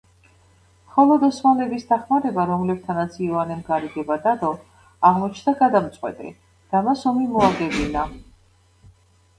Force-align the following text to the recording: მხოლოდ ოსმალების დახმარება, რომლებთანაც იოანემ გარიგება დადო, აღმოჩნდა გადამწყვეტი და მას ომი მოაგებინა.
მხოლოდ 0.91 1.25
ოსმალების 1.27 1.85
დახმარება, 1.91 2.45
რომლებთანაც 2.51 3.19
იოანემ 3.27 3.61
გარიგება 3.69 4.19
დადო, 4.25 4.51
აღმოჩნდა 5.11 5.55
გადამწყვეტი 5.63 6.35
და 6.75 6.85
მას 6.91 7.07
ომი 7.13 7.33
მოაგებინა. 7.37 8.11